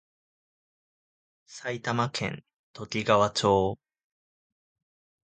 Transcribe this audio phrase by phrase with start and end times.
[1.45, 3.77] 埼玉県ときがわ町